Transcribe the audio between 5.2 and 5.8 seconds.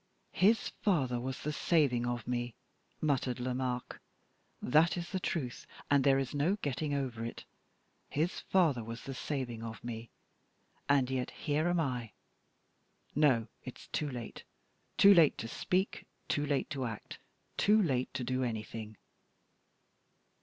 truth,